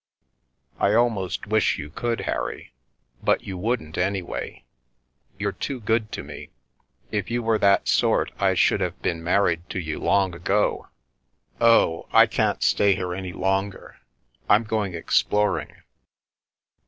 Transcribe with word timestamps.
"I 0.87 0.95
almost 0.95 1.45
wish 1.45 1.77
you 1.77 1.91
could, 1.91 2.21
Harry, 2.21 2.73
but 3.21 3.43
you 3.43 3.55
wouldn't, 3.55 3.99
anyway. 3.99 4.63
You're 5.37 5.51
too 5.51 5.79
good 5.79 6.11
to 6.13 6.23
me. 6.23 6.49
If 7.11 7.29
you 7.29 7.43
were 7.43 7.59
that 7.59 7.87
sort, 7.87 8.31
I 8.39 8.55
should 8.55 8.81
have 8.81 8.99
been 9.03 9.23
married 9.23 9.69
to 9.69 9.79
you 9.79 9.99
long 9.99 10.33
ago! 10.33 10.87
Oh 11.59 12.07
1 12.09 12.09
I 12.13 12.25
can't 12.25 12.63
stay 12.63 12.95
here 12.95 13.13
any 13.13 13.31
longer, 13.31 13.99
I'm 14.49 14.63
going 14.63 14.95
exploring." 14.95 15.71